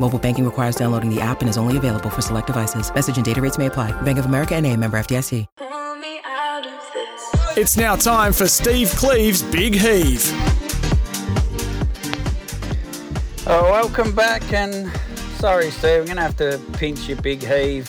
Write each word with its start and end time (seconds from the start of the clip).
Mobile 0.00 0.18
banking 0.18 0.44
requires 0.44 0.74
downloading 0.74 1.08
the 1.08 1.20
app 1.20 1.40
and 1.40 1.48
is 1.48 1.56
only 1.56 1.76
available 1.76 2.10
for 2.10 2.20
select 2.20 2.48
devices. 2.48 2.92
Message 2.92 3.16
and 3.16 3.24
data 3.24 3.40
rates 3.40 3.58
may 3.58 3.66
apply. 3.66 3.92
Bank 4.02 4.18
of 4.18 4.26
America 4.26 4.56
and 4.56 4.66
a 4.66 4.76
member 4.76 4.98
FDIC. 4.98 5.46
Pull 5.56 5.94
me 5.96 6.20
out 6.24 6.66
of 6.66 6.72
this. 6.92 7.56
It's 7.56 7.76
now 7.76 7.94
time 7.94 8.32
for 8.32 8.48
Steve 8.48 8.90
Cleave's 8.96 9.42
Big 9.42 9.74
Heave. 9.74 10.24
Oh, 13.46 13.68
welcome 13.70 14.14
back, 14.14 14.52
and 14.52 14.90
sorry, 15.38 15.70
Steve, 15.70 16.00
I'm 16.00 16.06
gonna 16.06 16.22
have 16.22 16.36
to 16.38 16.60
pinch 16.72 17.06
your 17.06 17.20
big 17.20 17.40
heave. 17.40 17.88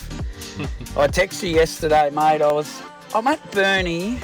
I 0.98 1.08
texted 1.08 1.50
you 1.50 1.56
yesterday, 1.56 2.12
mate. 2.12 2.42
I 2.42 2.52
was 2.52 2.84
I'm 3.16 3.26
at 3.28 3.52
Burnie, 3.52 4.20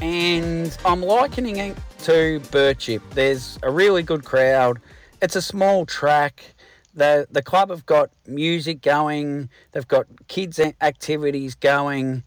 and 0.00 0.74
I'm 0.86 1.02
likening 1.02 1.56
it 1.56 1.76
to 2.04 2.40
Birchip. 2.50 3.02
There's 3.10 3.58
a 3.62 3.70
really 3.70 4.02
good 4.02 4.24
crowd. 4.24 4.80
It's 5.20 5.36
a 5.36 5.42
small 5.42 5.84
track. 5.84 6.54
The 6.96 7.28
the 7.30 7.42
club 7.42 7.70
have 7.70 7.86
got 7.86 8.10
music 8.26 8.80
going. 8.80 9.50
They've 9.72 9.86
got 9.86 10.06
kids 10.28 10.58
activities 10.58 11.54
going, 11.54 12.24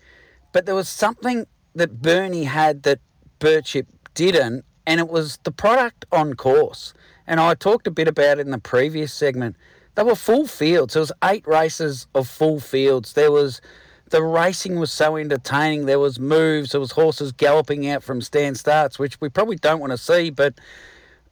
but 0.53 0.65
there 0.65 0.75
was 0.75 0.87
something 0.87 1.47
that 1.75 2.01
Burnie 2.01 2.45
had 2.45 2.83
that 2.83 2.99
Birchip 3.39 3.87
didn't, 4.13 4.63
and 4.85 4.99
it 4.99 5.09
was 5.09 5.39
the 5.43 5.51
product 5.51 6.05
on 6.11 6.35
course. 6.35 6.93
And 7.25 7.39
I 7.39 7.53
talked 7.55 7.87
a 7.87 7.91
bit 7.91 8.07
about 8.07 8.39
it 8.39 8.41
in 8.41 8.51
the 8.51 8.59
previous 8.59 9.13
segment. 9.13 9.55
They 9.95 10.03
were 10.03 10.15
full 10.15 10.47
fields. 10.47 10.93
There 10.93 11.01
was 11.01 11.11
eight 11.23 11.45
races 11.47 12.07
of 12.15 12.27
full 12.27 12.59
fields. 12.59 13.13
There 13.13 13.31
was 13.31 13.61
the 14.09 14.23
racing 14.23 14.79
was 14.79 14.91
so 14.91 15.17
entertaining. 15.17 15.85
There 15.85 15.99
was 15.99 16.19
moves. 16.19 16.71
There 16.71 16.79
was 16.79 16.91
horses 16.91 17.31
galloping 17.31 17.87
out 17.89 18.03
from 18.03 18.21
stand 18.21 18.57
starts, 18.57 18.97
which 18.97 19.19
we 19.21 19.29
probably 19.29 19.57
don't 19.57 19.79
want 19.79 19.91
to 19.91 19.97
see, 19.97 20.29
but 20.29 20.55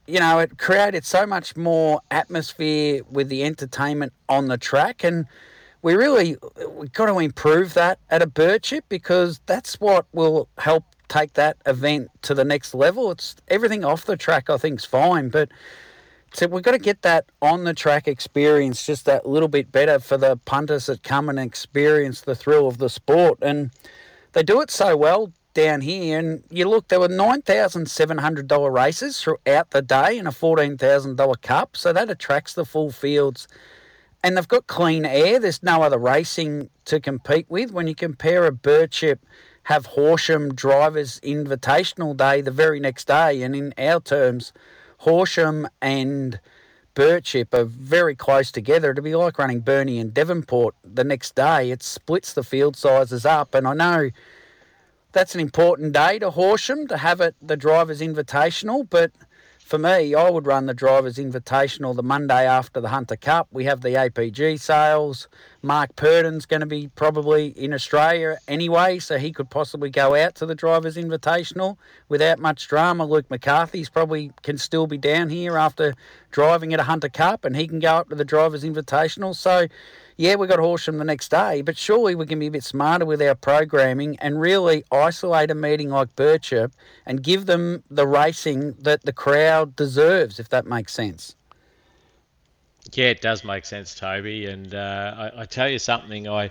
you 0.08 0.18
know, 0.18 0.38
it 0.38 0.56
created 0.56 1.04
so 1.04 1.26
much 1.26 1.54
more 1.54 2.00
atmosphere 2.10 3.02
with 3.10 3.28
the 3.28 3.44
entertainment 3.44 4.14
on 4.28 4.48
the 4.48 4.56
track, 4.56 5.04
and 5.04 5.26
we 5.82 5.94
really 5.94 6.36
we 6.70 6.88
got 6.88 7.06
to 7.06 7.18
improve 7.18 7.74
that 7.74 7.98
at 8.08 8.22
a 8.22 8.26
Birchip 8.26 8.82
because 8.88 9.40
that's 9.44 9.78
what 9.80 10.06
will 10.12 10.48
help 10.56 10.84
take 11.08 11.34
that 11.34 11.58
event 11.66 12.08
to 12.22 12.34
the 12.34 12.44
next 12.44 12.74
level. 12.74 13.10
It's 13.10 13.36
everything 13.48 13.84
off 13.84 14.06
the 14.06 14.16
track, 14.16 14.48
I 14.48 14.56
think, 14.56 14.80
is 14.80 14.86
fine, 14.86 15.28
but 15.28 15.50
so 16.32 16.46
we've 16.46 16.62
got 16.62 16.72
to 16.72 16.78
get 16.78 17.02
that 17.02 17.26
on 17.40 17.64
the 17.64 17.74
track 17.74 18.08
experience 18.08 18.84
just 18.84 19.04
that 19.04 19.26
little 19.26 19.48
bit 19.48 19.70
better 19.70 19.98
for 19.98 20.16
the 20.16 20.36
punters 20.36 20.86
that 20.86 21.02
come 21.02 21.28
and 21.28 21.38
experience 21.38 22.22
the 22.22 22.34
thrill 22.34 22.66
of 22.66 22.78
the 22.78 22.90
sport. 22.90 23.38
And 23.42 23.70
they 24.32 24.42
do 24.42 24.60
it 24.60 24.70
so 24.70 24.96
well 24.96 25.32
down 25.58 25.80
here. 25.80 26.20
And 26.20 26.44
you 26.50 26.68
look, 26.68 26.86
there 26.86 27.00
were 27.00 27.08
$9,700 27.08 28.72
races 28.72 29.20
throughout 29.20 29.70
the 29.72 29.82
day 29.82 30.16
and 30.16 30.28
a 30.28 30.30
$14,000 30.30 31.42
cup. 31.42 31.76
So 31.76 31.92
that 31.92 32.08
attracts 32.08 32.54
the 32.54 32.64
full 32.64 32.92
fields. 32.92 33.48
And 34.22 34.36
they've 34.36 34.46
got 34.46 34.68
clean 34.68 35.04
air. 35.04 35.40
There's 35.40 35.62
no 35.62 35.82
other 35.82 35.98
racing 35.98 36.70
to 36.84 37.00
compete 37.00 37.46
with. 37.48 37.72
When 37.72 37.88
you 37.88 37.96
compare 37.96 38.46
a 38.46 38.52
Birchip, 38.52 39.18
have 39.64 39.86
Horsham 39.86 40.54
Drivers 40.54 41.18
Invitational 41.20 42.16
Day 42.16 42.40
the 42.40 42.52
very 42.52 42.78
next 42.78 43.08
day. 43.08 43.42
And 43.42 43.56
in 43.56 43.74
our 43.78 44.00
terms, 44.00 44.52
Horsham 44.98 45.68
and 45.82 46.38
Birchip 46.94 47.52
are 47.52 47.64
very 47.64 48.14
close 48.14 48.52
together. 48.52 48.92
It'd 48.92 49.02
be 49.02 49.16
like 49.16 49.38
running 49.38 49.60
Burnie 49.60 49.98
and 49.98 50.14
Devonport 50.14 50.76
the 50.84 51.04
next 51.04 51.34
day. 51.34 51.72
It 51.72 51.82
splits 51.82 52.32
the 52.32 52.44
field 52.44 52.76
sizes 52.76 53.26
up. 53.26 53.56
And 53.56 53.66
I 53.66 53.74
know 53.74 54.10
that's 55.12 55.34
an 55.34 55.40
important 55.40 55.92
day 55.92 56.18
to 56.18 56.30
Horsham 56.30 56.86
to 56.88 56.96
have 56.96 57.20
it 57.20 57.34
the 57.40 57.56
drivers 57.56 58.00
invitational, 58.00 58.88
but 58.88 59.10
for 59.68 59.78
me, 59.78 60.14
I 60.14 60.30
would 60.30 60.46
run 60.46 60.64
the 60.64 60.72
drivers 60.72 61.16
invitational 61.16 61.94
the 61.94 62.02
Monday 62.02 62.46
after 62.46 62.80
the 62.80 62.88
Hunter 62.88 63.16
Cup. 63.16 63.48
We 63.50 63.64
have 63.64 63.82
the 63.82 63.90
APG 63.90 64.58
sales. 64.58 65.28
Mark 65.60 65.94
Purdon's 65.94 66.46
going 66.46 66.60
to 66.60 66.66
be 66.66 66.88
probably 66.88 67.48
in 67.48 67.74
Australia 67.74 68.38
anyway, 68.48 68.98
so 68.98 69.18
he 69.18 69.30
could 69.30 69.50
possibly 69.50 69.90
go 69.90 70.14
out 70.14 70.34
to 70.36 70.46
the 70.46 70.54
drivers 70.54 70.96
invitational 70.96 71.76
without 72.08 72.38
much 72.38 72.66
drama. 72.66 73.04
Luke 73.04 73.28
McCarthy's 73.28 73.90
probably 73.90 74.32
can 74.42 74.56
still 74.56 74.86
be 74.86 74.96
down 74.96 75.28
here 75.28 75.58
after 75.58 75.94
driving 76.30 76.72
at 76.72 76.80
a 76.80 76.84
Hunter 76.84 77.10
Cup, 77.10 77.44
and 77.44 77.54
he 77.54 77.68
can 77.68 77.78
go 77.78 77.96
up 77.96 78.08
to 78.08 78.14
the 78.14 78.24
drivers 78.24 78.64
invitational. 78.64 79.36
So 79.36 79.68
yeah, 80.18 80.34
we 80.34 80.48
got 80.48 80.58
Horsham 80.58 80.98
the 80.98 81.04
next 81.04 81.30
day, 81.30 81.62
but 81.62 81.78
surely 81.78 82.16
we 82.16 82.26
can 82.26 82.40
be 82.40 82.48
a 82.48 82.50
bit 82.50 82.64
smarter 82.64 83.06
with 83.06 83.22
our 83.22 83.36
programming 83.36 84.16
and 84.18 84.40
really 84.40 84.82
isolate 84.90 85.48
a 85.48 85.54
meeting 85.54 85.90
like 85.90 86.14
Birchip 86.16 86.72
and 87.06 87.22
give 87.22 87.46
them 87.46 87.84
the 87.88 88.04
racing 88.04 88.72
that 88.80 89.04
the 89.04 89.12
crowd 89.12 89.76
deserves, 89.76 90.40
if 90.40 90.48
that 90.48 90.66
makes 90.66 90.92
sense. 90.92 91.36
Yeah, 92.94 93.10
it 93.10 93.20
does 93.20 93.44
make 93.44 93.64
sense, 93.64 93.94
Toby. 93.94 94.46
And 94.46 94.74
uh, 94.74 95.30
I, 95.36 95.42
I 95.42 95.44
tell 95.44 95.68
you 95.68 95.78
something, 95.78 96.26
I 96.26 96.50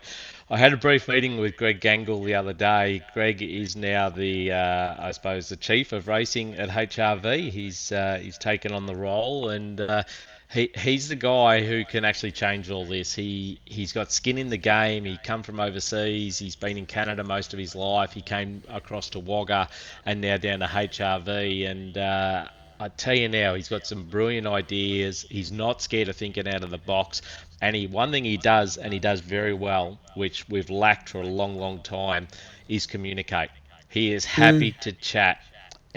I 0.50 0.58
had 0.58 0.72
a 0.72 0.78
brief 0.78 1.10
meeting 1.10 1.38
with 1.38 1.58
Greg 1.58 1.82
Gangle 1.82 2.24
the 2.24 2.36
other 2.36 2.54
day. 2.54 3.02
Greg 3.14 3.42
is 3.42 3.76
now 3.76 4.10
the, 4.10 4.54
uh, 4.54 4.96
I 4.98 5.12
suppose, 5.12 5.50
the 5.50 5.58
chief 5.58 5.92
of 5.92 6.08
racing 6.08 6.54
at 6.56 6.70
HRV. 6.70 7.50
He's 7.50 7.92
uh, 7.92 8.20
he's 8.22 8.38
taken 8.38 8.72
on 8.72 8.86
the 8.86 8.96
role, 8.96 9.50
and 9.50 9.82
uh, 9.82 10.04
he 10.50 10.72
he's 10.76 11.10
the 11.10 11.16
guy 11.16 11.62
who 11.64 11.84
can 11.84 12.06
actually 12.06 12.32
change 12.32 12.72
all 12.72 12.86
this. 12.86 13.14
He 13.14 13.60
he's 13.66 13.92
got 13.92 14.12
skin 14.12 14.38
in 14.38 14.50
the 14.50 14.58
game. 14.58 15.04
He 15.04 15.18
come 15.24 15.44
from 15.44 15.60
overseas. 15.60 16.40
He's 16.40 16.56
been 16.56 16.78
in 16.78 16.86
Canada 16.86 17.24
most 17.24 17.54
of 17.54 17.60
his 17.60 17.76
life. 17.76 18.14
He 18.14 18.22
came 18.22 18.64
across 18.70 19.10
to 19.12 19.20
Wagga 19.20 19.68
and 20.06 20.22
now 20.22 20.38
down 20.38 20.60
to 20.60 20.66
HRV. 20.66 21.70
And 21.70 21.98
uh, 21.98 22.48
I 22.80 22.88
tell 22.90 23.16
you 23.16 23.28
now, 23.28 23.56
he's 23.56 23.68
got 23.68 23.86
some 23.86 24.06
brilliant 24.06 24.48
ideas. 24.48 25.26
He's 25.30 25.52
not 25.52 25.82
scared 25.82 26.08
of 26.08 26.16
thinking 26.16 26.48
out 26.48 26.64
of 26.64 26.70
the 26.70 26.78
box. 26.78 27.22
And 27.62 27.76
he 27.76 27.88
one 27.88 28.12
thing 28.12 28.24
he 28.24 28.38
does, 28.38 28.78
and 28.78 28.94
he 28.94 29.00
does 29.00 29.20
very 29.20 29.54
well, 29.54 30.00
which 30.16 30.48
we've 30.48 30.70
lacked 30.70 31.10
for 31.10 31.22
a 31.22 31.28
long, 31.28 31.58
long 31.58 31.82
time, 31.82 32.28
is 32.70 32.86
communicate. 32.86 33.50
He 33.90 34.14
is 34.14 34.24
happy 34.24 34.74
to 34.82 34.92
chat 34.94 35.40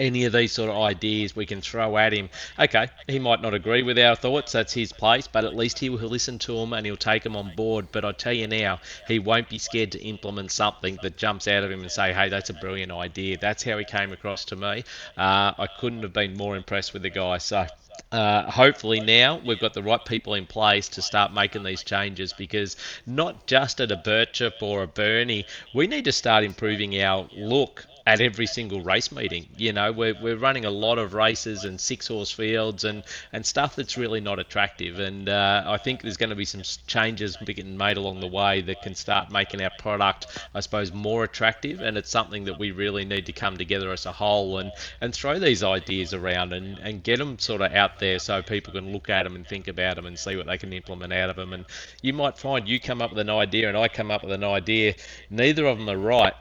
any 0.01 0.25
of 0.25 0.33
these 0.33 0.53
sort 0.53 0.71
of 0.71 0.77
ideas 0.77 1.37
we 1.37 1.47
can 1.47 1.61
throw 1.61 1.97
at 1.97 2.13
him. 2.13 2.31
Okay, 2.59 2.89
he 3.07 3.19
might 3.19 3.41
not 3.41 3.55
agree 3.55 3.83
with 3.83 3.99
our 3.99 4.17
thoughts, 4.17 4.53
that's 4.53 4.73
his 4.73 4.93
place, 4.93 5.29
but 5.29 5.45
at 5.45 5.55
least 5.55 5.79
he 5.79 5.91
will 5.91 6.09
listen 6.09 6.39
to 6.41 6.57
them 6.57 6.73
and 6.73 6.87
he'll 6.87 6.97
take 6.97 7.23
them 7.23 7.37
on 7.37 7.55
board. 7.55 7.89
But 7.93 8.05
I 8.05 8.13
tell 8.13 8.33
you 8.33 8.49
now, 8.49 8.81
he 9.07 9.19
won't 9.19 9.49
be 9.49 9.59
scared 9.59 9.93
to 9.93 10.03
implement 10.03 10.51
something 10.51 10.99
that 11.03 11.17
jumps 11.17 11.47
out 11.47 11.63
of 11.63 11.71
him 11.71 11.83
and 11.83 11.93
say, 11.93 12.13
hey, 12.13 12.29
that's 12.29 12.51
a 12.51 12.55
brilliant 12.55 12.91
idea. 12.91 13.37
That's 13.39 13.63
how 13.63 13.79
he 13.79 13.85
came 13.85 14.13
across 14.13 14.45
to 14.47 14.57
me. 14.57 14.85
Uh, 15.17 15.53
I 15.59 15.69
couldn't 15.79 16.03
have 16.03 16.13
been 16.13 16.37
more 16.37 16.57
impressed 16.57 16.93
with 16.93 17.03
the 17.03 17.11
guy. 17.11 17.39
So 17.39 17.67
uh, 18.13 18.51
hopefully 18.51 19.01
now 19.01 19.41
we've 19.45 19.61
got 19.61 19.75
the 19.75 19.83
right 19.83 20.05
people 20.05 20.35
in 20.35 20.47
place 20.47 20.89
to 20.89 21.03
start 21.03 21.33
making 21.33 21.63
these 21.63 21.85
changes 21.85 22.33
because 22.33 22.77
not 23.07 23.47
just 23.47 23.81
at 23.81 23.93
a 23.93 23.97
Birchip 23.97 24.63
or 24.63 24.83
a 24.83 24.87
Burnie, 24.87 25.47
we 25.75 25.87
need 25.87 26.05
to 26.07 26.13
start 26.13 26.45
improving 26.45 27.01
our 27.03 27.29
look 27.37 27.87
at 28.07 28.21
every 28.21 28.47
single 28.47 28.81
race 28.81 29.13
meeting. 29.13 29.47
You 29.57 29.73
know, 29.73 29.93
we're, 29.93 30.15
we're 30.21 30.37
running 30.37 30.65
a 30.65 30.71
lot 30.71 30.99
of 30.99 31.15
races 31.15 31.65
and 31.65 31.81
six 31.81 32.09
horse 32.09 32.31
fields 32.31 32.85
and, 32.85 33.03
and 33.33 33.45
stuff 33.45 33.77
that's 33.77 33.97
really 33.97 34.21
not 34.21 34.39
attractive. 34.39 34.99
And 34.99 35.29
uh, 35.29 35.65
I 35.67 35.77
think 35.77 36.03
there's 36.03 36.17
going 36.17 36.31
to 36.31 36.37
be 36.37 36.45
some 36.45 36.63
changes 36.87 37.37
being 37.37 37.77
made 37.77 37.97
along 37.97 38.21
the 38.21 38.27
way 38.27 38.63
that 38.63 38.83
can 38.83 38.95
start 38.95 39.31
making 39.31 39.63
our 39.63 39.71
product, 39.79 40.39
I 40.55 40.61
suppose, 40.61 40.93
more 40.93 41.25
attractive. 41.25 41.81
And 41.81 41.97
it's 41.97 42.11
something 42.11 42.45
that 42.45 42.59
we 42.59 42.71
really 42.71 43.05
need 43.05 43.27
to 43.27 43.33
come 43.33 43.57
together 43.57 43.93
as 43.93 44.07
a 44.07 44.13
whole 44.13 44.59
and, 44.59 44.73
and 45.01 45.15
throw 45.15 45.39
these 45.39 45.63
ideas 45.63 46.15
around 46.15 46.53
and, 46.53 46.79
and 46.79 47.03
get 47.03 47.19
them 47.19 47.39
sort 47.39 47.61
of 47.61 47.73
out 47.73 47.99
there 47.99 48.19
so 48.19 48.43
people 48.43 48.73
can 48.73 48.93
look 48.93 49.11
at 49.11 49.25
them 49.25 49.37
and 49.37 49.47
think 49.47 49.69
about 49.69 49.97
them 49.97 50.07
and 50.07 50.19
see 50.19 50.37
what 50.37 50.47
they 50.47 50.59
can 50.59 50.73
implement 50.73 51.13
out 51.13 51.31
of 51.31 51.37
them. 51.37 51.53
And 51.53 51.65
you 52.03 52.13
might 52.13 52.39
find 52.39 52.69
you 52.69 52.81
come 52.81 53.03
up 53.03 53.11
with 53.11 53.19
an 53.19 53.31
idea 53.31 53.69
and 53.69 53.77
I 53.77 53.89
come 53.89 54.11
up 54.11 54.23
with 54.23 54.33
an 54.33 54.45
idea, 54.45 54.95
neither 55.29 55.67
of 55.67 55.79
them 55.79 55.89
are 55.89 55.99
right 55.99 56.35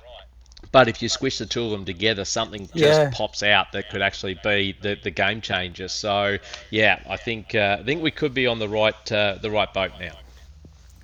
but 0.72 0.88
if 0.88 1.02
you 1.02 1.10
squish 1.10 1.38
the 1.40 1.46
two 1.46 1.64
of 1.66 1.72
them 1.72 1.86
together, 1.86 2.26
something 2.26 2.68
just 2.76 3.00
Yeah. 3.00 3.10
pops 3.12 3.42
out 3.44 3.72
that 3.74 3.90
could 3.90 4.02
actually 4.02 4.40
be 4.44 4.76
the, 4.82 4.96
the 5.02 5.12
game 5.12 5.42
changer. 5.42 5.88
So 5.88 6.38
yeah, 6.70 7.00
I 7.10 7.18
think 7.18 7.56
uh, 7.56 7.78
I 7.80 7.84
think 7.84 8.02
we 8.04 8.12
could 8.12 8.34
be 8.34 8.48
on 8.48 8.60
the 8.60 8.70
right 8.70 9.12
uh, 9.12 9.38
the 9.42 9.50
right 9.52 9.74
boat 9.74 9.92
now. 10.00 10.14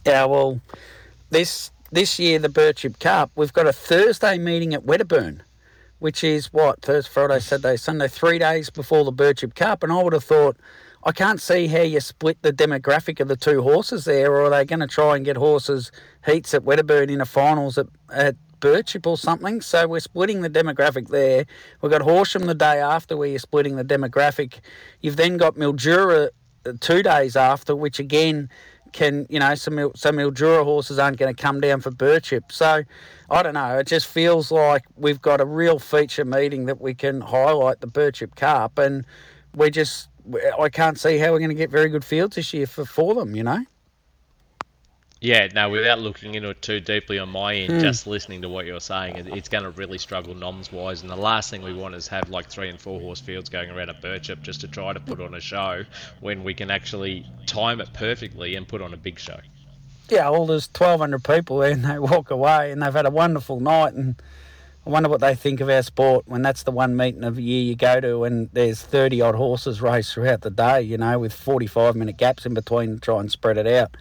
Yeah, 0.05 0.25
well, 0.25 0.61
this 1.29 1.71
this 1.91 2.19
year 2.19 2.39
the 2.39 2.49
Birchip 2.49 2.99
Cup, 2.99 3.31
we've 3.35 3.53
got 3.53 3.67
a 3.67 3.73
Thursday 3.73 4.37
meeting 4.37 4.73
at 4.73 4.83
Wedderburn, 4.83 5.41
which 5.99 6.23
is 6.23 6.51
what 6.53 6.81
Thursday, 6.81 7.09
Friday, 7.11 7.39
Saturday, 7.39 7.77
Sunday, 7.77 8.07
three 8.07 8.37
days 8.39 8.69
before 8.69 9.03
the 9.03 9.13
Birchip 9.13 9.55
Cup, 9.55 9.81
and 9.83 9.91
I 9.91 10.01
would 10.01 10.13
have 10.13 10.23
thought. 10.23 10.57
I 11.07 11.11
can't 11.11 11.39
see 11.39 11.67
how 11.67 11.81
you 11.83 11.99
split 11.99 12.41
the 12.41 12.51
demographic 12.51 13.19
of 13.19 13.27
the 13.27 13.35
two 13.35 13.61
horses 13.61 14.05
there, 14.05 14.31
or 14.31 14.45
are 14.45 14.49
they 14.49 14.65
going 14.65 14.79
to 14.79 14.87
try 14.87 15.15
and 15.15 15.23
get 15.23 15.37
horses 15.37 15.91
heats 16.25 16.51
at 16.55 16.63
Wedderburn 16.63 17.11
in 17.11 17.21
a 17.21 17.25
finals 17.25 17.77
at, 17.77 17.85
at 18.11 18.35
Birchip 18.59 19.05
or 19.05 19.17
something. 19.17 19.61
So 19.61 19.87
we're 19.87 19.99
splitting 19.99 20.41
the 20.41 20.49
demographic 20.49 21.09
there. 21.09 21.45
We've 21.81 21.91
got 21.91 22.01
Horsham 22.01 22.45
the 22.45 22.55
day 22.55 22.79
after 22.79 23.17
where 23.17 23.27
you're 23.27 23.39
splitting 23.39 23.75
the 23.75 23.85
demographic. 23.85 24.59
You've 25.01 25.17
then 25.17 25.37
got 25.37 25.55
Mildura 25.55 26.29
uh, 26.65 26.73
two 26.79 27.03
days 27.03 27.35
after, 27.35 27.75
which 27.75 27.99
again 27.99 28.49
can, 28.93 29.27
you 29.29 29.39
know, 29.39 29.55
some, 29.55 29.91
some 29.95 30.15
Mildura 30.15 30.63
horses 30.63 30.97
aren't 30.97 31.17
going 31.17 31.35
to 31.35 31.41
come 31.41 31.59
down 31.59 31.81
for 31.81 31.91
Birchip. 31.91 32.51
So 32.51 32.83
I 33.29 33.43
don't 33.43 33.53
know. 33.53 33.77
It 33.77 33.87
just 33.87 34.07
feels 34.07 34.51
like 34.51 34.83
we've 34.95 35.21
got 35.21 35.41
a 35.41 35.45
real 35.45 35.79
feature 35.79 36.25
meeting 36.25 36.65
that 36.67 36.79
we 36.79 36.93
can 36.93 37.21
highlight 37.21 37.81
the 37.81 37.87
Birchip 37.87 38.35
Cup, 38.35 38.77
and 38.77 39.05
we 39.53 39.69
just 39.69 40.09
I 40.59 40.69
can't 40.69 40.99
see 40.99 41.17
how 41.17 41.31
we're 41.31 41.39
going 41.39 41.49
to 41.49 41.55
get 41.55 41.69
very 41.69 41.89
good 41.89 42.05
fields 42.05 42.35
this 42.35 42.53
year 42.53 42.67
for, 42.67 42.85
for 42.85 43.15
them. 43.15 43.35
You 43.35 43.43
know. 43.43 43.65
Yeah, 45.25 45.47
no, 45.53 45.69
without 45.69 45.99
looking 45.99 46.35
into 46.35 46.49
it 46.49 46.61
too 46.61 46.79
deeply 46.79 47.19
on 47.19 47.29
my 47.29 47.55
end, 47.55 47.73
mm. 47.73 47.81
just 47.81 48.05
listening 48.05 48.41
to 48.43 48.49
what 48.49 48.65
you're 48.65 48.79
saying, 48.79 49.15
it's 49.33 49.49
going 49.49 49.63
to 49.63 49.71
really 49.71 49.97
struggle 49.97 50.35
noms 50.35 50.71
wise. 50.71 51.01
And 51.01 51.09
the 51.09 51.15
last 51.15 51.49
thing 51.49 51.63
we 51.63 51.73
want 51.73 51.95
is 51.95 52.07
have 52.09 52.29
like 52.29 52.47
three 52.49 52.69
and 52.69 52.79
four 52.79 52.99
horse 52.99 53.19
fields 53.19 53.49
going 53.49 53.69
around 53.69 53.89
a 53.89 53.93
Birchip 53.95 54.41
just 54.41 54.61
to 54.61 54.67
try 54.67 54.93
to 54.93 54.99
put 54.99 55.19
on 55.19 55.33
a 55.33 55.41
show 55.41 55.83
when 56.19 56.43
we 56.43 56.53
can 56.53 56.69
actually 56.69 57.25
time 57.45 57.81
it 57.81 57.91
perfectly 57.93 58.55
and 58.55 58.67
put 58.67 58.81
on 58.81 58.93
a 58.93 58.97
big 58.97 59.19
show 59.19 59.39
yeah, 60.09 60.29
well, 60.29 60.45
there's 60.45 60.67
1,200 60.67 61.23
people 61.23 61.59
there 61.59 61.71
and 61.71 61.85
they 61.85 61.99
walk 61.99 62.31
away 62.31 62.71
and 62.71 62.81
they've 62.81 62.93
had 62.93 63.05
a 63.05 63.11
wonderful 63.11 63.59
night. 63.59 63.93
And 63.93 64.21
I 64.85 64.89
wonder 64.89 65.09
what 65.09 65.21
they 65.21 65.35
think 65.35 65.61
of 65.61 65.69
our 65.69 65.81
sport 65.81 66.27
when 66.27 66.41
that's 66.41 66.63
the 66.63 66.71
one 66.71 66.95
meeting 66.95 67.23
of 67.23 67.35
the 67.35 67.43
year 67.43 67.63
you 67.63 67.75
go 67.75 67.99
to 67.99 68.23
and 68.23 68.49
there's 68.53 68.81
30 68.81 69.21
odd 69.21 69.35
horses 69.35 69.81
raced 69.81 70.13
throughout 70.13 70.41
the 70.41 70.51
day, 70.51 70.81
you 70.81 70.97
know, 70.97 71.17
with 71.19 71.33
45 71.33 71.95
minute 71.95 72.17
gaps 72.17 72.45
in 72.45 72.53
between 72.53 72.95
to 72.95 72.99
try 72.99 73.19
and 73.19 73.31
spread 73.31 73.57
it 73.57 73.67
out. 73.67 73.95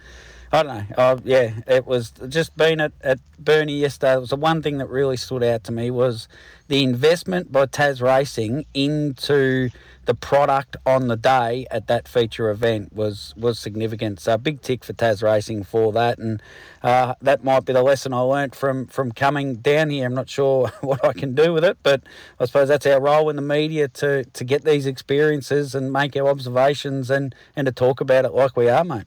I 0.51 0.63
don't 0.63 0.89
know. 0.97 1.19
Yeah, 1.23 1.51
it 1.67 1.85
was 1.85 2.11
just 2.29 2.55
being 2.55 2.79
at, 2.79 2.93
at 3.01 3.19
Burnie 3.37 3.79
yesterday. 3.79 4.13
It 4.13 4.21
was 4.21 4.29
the 4.29 4.35
one 4.35 4.61
thing 4.61 4.77
that 4.77 4.89
really 4.89 5.17
stood 5.17 5.43
out 5.43 5.63
to 5.65 5.71
me 5.71 5.91
was 5.91 6.27
the 6.67 6.83
investment 6.83 7.51
by 7.51 7.65
Tas 7.65 8.01
Racing 8.01 8.65
into 8.73 9.69
the 10.05 10.13
product 10.13 10.77
on 10.85 11.07
the 11.07 11.15
day 11.15 11.65
at 11.71 11.87
that 11.87 12.07
feature 12.07 12.49
event 12.49 12.93
was 12.93 13.33
was 13.35 13.59
significant. 13.59 14.19
So 14.19 14.37
big 14.37 14.61
tick 14.61 14.83
for 14.83 14.93
Tas 14.93 15.21
Racing 15.21 15.63
for 15.63 15.91
that, 15.93 16.17
and 16.17 16.41
uh, 16.83 17.15
that 17.21 17.43
might 17.43 17.65
be 17.65 17.73
the 17.73 17.83
lesson 17.83 18.13
I 18.13 18.19
learnt 18.19 18.55
from 18.55 18.85
from 18.87 19.11
coming 19.11 19.55
down 19.55 19.89
here. 19.89 20.05
I'm 20.05 20.13
not 20.13 20.29
sure 20.29 20.67
what 20.81 21.03
I 21.03 21.13
can 21.13 21.33
do 21.35 21.53
with 21.53 21.63
it, 21.63 21.77
but 21.83 22.03
I 22.39 22.45
suppose 22.45 22.67
that's 22.67 22.85
our 22.85 23.01
role 23.01 23.29
in 23.29 23.35
the 23.35 23.41
media 23.41 23.87
to 23.89 24.23
to 24.25 24.43
get 24.43 24.63
these 24.63 24.85
experiences 24.85 25.75
and 25.75 25.91
make 25.91 26.15
our 26.15 26.27
observations 26.27 27.09
and 27.09 27.33
and 27.55 27.65
to 27.65 27.71
talk 27.71 27.99
about 27.99 28.25
it 28.25 28.33
like 28.33 28.55
we 28.55 28.69
are, 28.69 28.83
mate. 28.83 29.05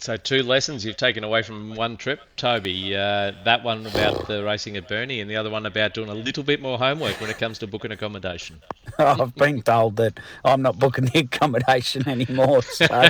So 0.00 0.16
two 0.16 0.42
lessons 0.42 0.82
you've 0.82 0.96
taken 0.96 1.24
away 1.24 1.42
from 1.42 1.74
one 1.74 1.98
trip, 1.98 2.20
Toby. 2.38 2.96
Uh, 2.96 3.32
that 3.44 3.62
one 3.62 3.86
about 3.86 4.26
the 4.26 4.42
racing 4.42 4.78
at 4.78 4.88
Burnie, 4.88 5.20
and 5.20 5.30
the 5.30 5.36
other 5.36 5.50
one 5.50 5.66
about 5.66 5.92
doing 5.92 6.08
a 6.08 6.14
little 6.14 6.42
bit 6.42 6.62
more 6.62 6.78
homework 6.78 7.20
when 7.20 7.28
it 7.28 7.36
comes 7.36 7.58
to 7.58 7.66
booking 7.66 7.92
accommodation. 7.92 8.62
I've 8.98 9.34
been 9.34 9.60
told 9.60 9.96
that 9.96 10.18
I'm 10.42 10.62
not 10.62 10.78
booking 10.78 11.04
the 11.04 11.18
accommodation 11.20 12.08
anymore, 12.08 12.62
so, 12.62 12.86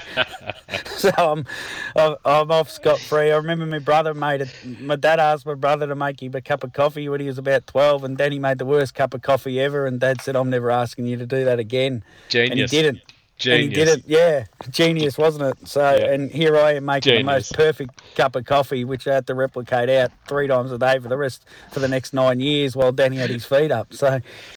so 0.86 1.10
I'm, 1.16 1.46
I'm 2.24 2.50
off 2.50 2.68
scot 2.68 2.98
free. 2.98 3.30
I 3.30 3.36
remember 3.36 3.66
my 3.66 3.78
brother 3.78 4.12
made 4.12 4.40
it. 4.40 4.52
My 4.80 4.96
dad 4.96 5.20
asked 5.20 5.46
my 5.46 5.54
brother 5.54 5.86
to 5.86 5.94
make 5.94 6.20
him 6.20 6.34
a 6.34 6.40
cup 6.40 6.64
of 6.64 6.72
coffee 6.72 7.08
when 7.08 7.20
he 7.20 7.28
was 7.28 7.38
about 7.38 7.68
twelve, 7.68 8.02
and 8.02 8.18
then 8.18 8.32
he 8.32 8.40
made 8.40 8.58
the 8.58 8.66
worst 8.66 8.96
cup 8.96 9.14
of 9.14 9.22
coffee 9.22 9.60
ever. 9.60 9.86
And 9.86 10.00
Dad 10.00 10.22
said, 10.22 10.34
"I'm 10.34 10.50
never 10.50 10.72
asking 10.72 11.06
you 11.06 11.16
to 11.18 11.26
do 11.26 11.44
that 11.44 11.60
again." 11.60 12.02
Genius. 12.28 12.50
And 12.50 12.58
he 12.58 12.66
didn't. 12.66 13.09
Genius. 13.40 13.64
And 13.64 13.72
he 13.72 13.74
did 13.74 13.88
it, 13.88 14.04
yeah, 14.06 14.44
genius, 14.70 15.16
wasn't 15.16 15.44
it? 15.44 15.66
So, 15.66 15.80
yeah. 15.80 16.12
and 16.12 16.30
here 16.30 16.58
I 16.58 16.74
am 16.74 16.84
making 16.84 17.10
genius. 17.10 17.20
the 17.20 17.24
most 17.24 17.52
perfect 17.54 18.14
cup 18.14 18.36
of 18.36 18.44
coffee, 18.44 18.84
which 18.84 19.08
I 19.08 19.14
had 19.14 19.26
to 19.28 19.34
replicate 19.34 19.88
out 19.88 20.12
three 20.28 20.46
times 20.46 20.70
a 20.72 20.78
day 20.78 20.98
for 20.98 21.08
the 21.08 21.16
rest 21.16 21.46
for 21.72 21.80
the 21.80 21.88
next 21.88 22.12
nine 22.12 22.40
years, 22.40 22.76
while 22.76 22.92
Danny 22.92 23.16
had 23.16 23.30
his 23.30 23.46
feet 23.46 23.72
up. 23.72 23.94
So, 23.94 24.20